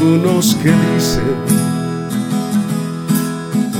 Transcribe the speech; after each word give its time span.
Algunos 0.00 0.54
que 0.54 0.70
dicen 0.94 1.36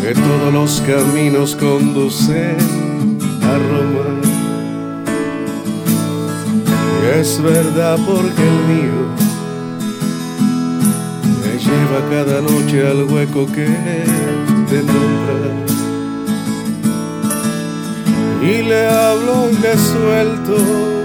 que 0.02 0.12
todos 0.12 0.52
los 0.52 0.82
caminos 0.82 1.56
conducen 1.56 2.58
a 3.42 3.54
Roma. 3.56 4.20
Y 7.00 7.18
es 7.20 7.42
verdad 7.42 7.98
porque 8.06 8.42
el 8.42 8.58
mío 8.68 9.00
me 11.40 11.52
lleva 11.58 12.00
cada 12.10 12.42
noche 12.42 12.86
al 12.86 13.04
hueco 13.04 13.46
que 13.46 13.68
te 14.68 14.82
nombra. 14.82 15.40
Y 18.42 18.62
le 18.62 18.88
hablo 18.88 19.48
le 19.62 19.78
suelto 19.78 20.99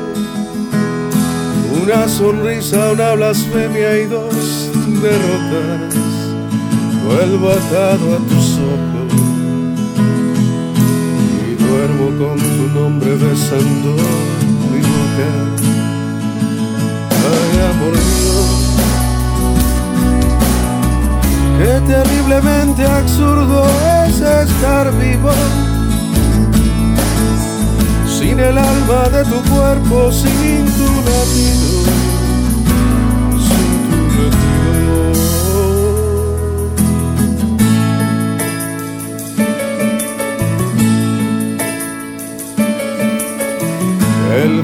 una 1.86 2.08
sonrisa, 2.08 2.94
una 2.94 3.14
blasfemia 3.14 4.00
y 4.00 4.06
dos 4.06 4.72
derrotas. 5.02 5.94
Vuelvo 7.06 7.52
atado 7.52 8.16
a 8.16 8.18
tus 8.18 8.58
ojos 8.74 9.14
y 11.48 11.54
duermo 11.64 12.06
con 12.18 12.40
tu 12.40 12.80
nombre 12.80 13.12
besando 13.16 13.92
mi 14.72 14.82
boca. 14.82 15.30
Ay, 17.30 17.54
amor 17.70 17.94
mío, 18.08 18.42
qué 21.60 21.74
terriblemente 21.94 22.84
absurdo 22.84 23.68
es 24.08 24.16
estar 24.22 24.92
vivo 24.98 25.32
sin 28.08 28.40
el 28.40 28.58
alma 28.58 29.10
de 29.10 29.24
tu 29.26 29.40
cuerpo, 29.54 30.12
sin 30.12 30.75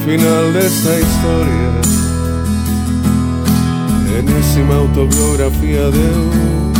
final 0.05 0.53
de 0.53 0.59
esta 0.59 0.99
historia, 0.99 1.71
enésima 4.19 4.75
autobiografía 4.75 5.89
de 5.89 6.05
un 6.17 6.73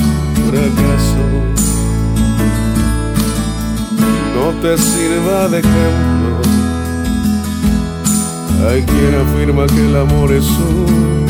fracaso, 0.48 1.26
no 4.36 4.52
te 4.62 4.78
sirva 4.78 5.48
de 5.50 5.60
ejemplo 5.60 6.71
hay 8.68 8.84
quien 8.84 9.16
afirma 9.16 9.66
que 9.68 9.82
el 9.88 9.96
amor 9.96 10.32
es 10.32 10.46
un 10.46 11.26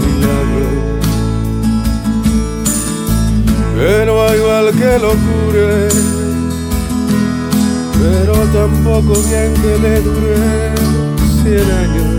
milagro, 0.00 0.70
pero 3.76 4.12
hay 4.28 4.38
mal 4.40 4.66
que 4.72 4.98
lo 4.98 5.10
cure, 5.26 5.88
pero 8.00 8.34
tampoco 8.52 9.12
bien 9.28 9.50
que 9.62 9.72
le 9.84 9.94
dure 10.00 10.36
cien 11.42 11.68
años, 11.82 12.12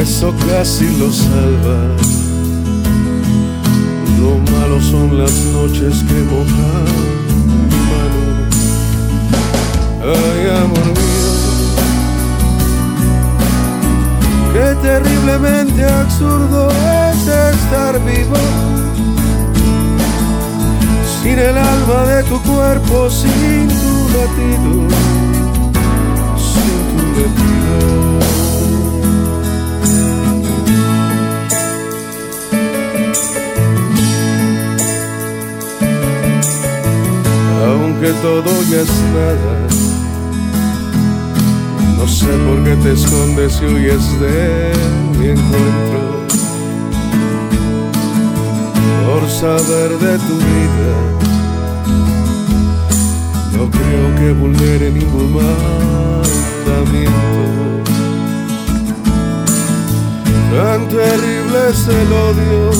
eso 0.00 0.28
casi 0.48 0.86
lo 0.98 1.08
salva. 1.12 1.78
Lo 4.20 4.32
malo 4.52 4.78
son 4.80 5.08
las 5.18 5.34
noches 5.52 5.94
que 6.08 6.18
mojan 6.30 6.86
mi 7.68 7.80
mano. 7.90 8.22
Ay, 10.00 10.42
amor 10.62 10.81
terriblemente 14.82 15.84
absurdo 15.84 16.68
es 16.70 17.26
estar 17.28 17.98
vivo 18.04 18.36
sin 21.22 21.38
el 21.38 21.56
alma 21.56 22.04
de 22.06 22.24
tu 22.24 22.40
cuerpo, 22.42 23.08
sin 23.08 23.68
tu 23.68 24.08
latido, 24.16 24.88
sin 26.36 26.80
tu 26.90 27.02
latido. 27.20 27.78
Aunque 37.64 38.08
todo 38.20 38.50
ya 38.68 38.80
es 38.80 38.90
nada 39.14 39.91
no 42.02 42.08
sé 42.08 42.26
por 42.26 42.64
qué 42.64 42.74
te 42.82 42.92
escondes 42.94 43.60
y 43.62 43.66
huyes 43.66 44.18
de 44.18 44.72
mi 45.18 45.28
encuentro. 45.28 46.00
Por 49.06 49.30
saber 49.30 49.90
de 50.00 50.18
tu 50.18 50.34
vida, 50.34 50.94
no 53.52 53.70
creo 53.70 54.14
que 54.16 54.32
vulnere 54.32 54.90
ningún 54.90 55.32
mandamiento. 55.32 57.12
Tan 60.56 60.88
terrible 60.88 61.58
es 61.70 61.86
el 61.86 62.12
odio 62.12 62.72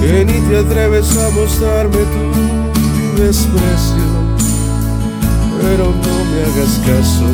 que 0.00 0.24
ni 0.24 0.38
te 0.48 0.58
atreves 0.58 1.16
a 1.16 1.30
mostrarme 1.30 1.98
tu 2.14 3.20
desprecio 3.20 4.29
pero 5.70 5.84
no 5.84 6.24
me 6.30 6.40
hagas 6.48 6.80
caso. 6.84 7.28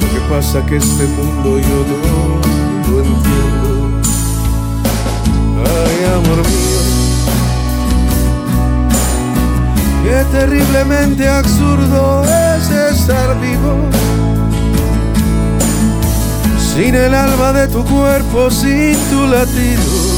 Lo 0.00 0.06
que 0.12 0.20
pasa 0.30 0.64
que 0.66 0.76
este 0.76 1.04
mundo 1.16 1.58
yo 1.58 1.78
no 1.90 2.02
lo 2.88 2.98
entiendo. 3.02 3.70
Ay, 5.66 5.98
amor 6.14 6.40
mío, 6.48 6.80
qué 10.04 10.38
terriblemente 10.38 11.28
absurdo 11.28 12.24
es 12.24 12.70
estar 12.70 13.40
vivo. 13.40 13.74
Sin 16.72 16.94
el 16.94 17.12
alma 17.12 17.52
de 17.52 17.66
tu 17.66 17.84
cuerpo, 17.84 18.48
sin 18.48 18.96
tu 19.10 19.26
latido. 19.26 20.17